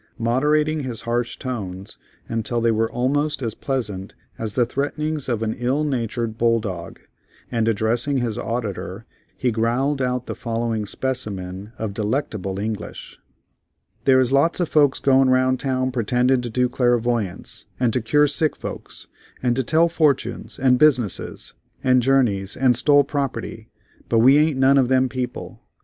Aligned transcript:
Moderating 0.17 0.81
his 0.81 1.01
harsh 1.03 1.37
tones 1.37 1.99
until 2.27 2.59
they 2.59 2.71
were 2.71 2.91
almost 2.91 3.43
as 3.43 3.53
pleasant 3.53 4.15
as 4.39 4.55
the 4.55 4.65
threatenings 4.65 5.29
of 5.29 5.43
an 5.43 5.53
ill 5.59 5.83
natured 5.83 6.39
bull 6.39 6.59
dog, 6.59 6.99
and 7.51 7.67
addressing 7.67 8.17
his 8.17 8.35
auditor, 8.35 9.05
he 9.37 9.51
growled 9.51 10.01
out 10.01 10.25
the 10.25 10.33
following 10.33 10.87
specimen 10.87 11.71
of 11.77 11.93
delectable 11.93 12.57
English: 12.57 13.19
"There 14.05 14.19
is 14.19 14.31
lots 14.31 14.59
of 14.59 14.69
folks 14.69 14.97
goin' 14.97 15.29
round 15.29 15.59
town 15.59 15.91
pretendin' 15.91 16.41
to 16.41 16.49
do 16.49 16.67
clairvoyance, 16.67 17.65
and 17.79 17.93
to 17.93 18.01
cure 18.01 18.25
sick 18.25 18.55
folks, 18.55 19.05
and 19.43 19.55
to 19.55 19.61
tell 19.61 19.87
fortunes, 19.87 20.57
and 20.57 20.79
business, 20.79 21.53
and 21.83 22.01
journeys, 22.01 22.57
and 22.57 22.75
stole 22.75 23.03
property; 23.03 23.69
but 24.09 24.17
we 24.17 24.39
ain't 24.39 24.57
none 24.57 24.79
of 24.79 24.87
them 24.87 25.09
people. 25.09 25.61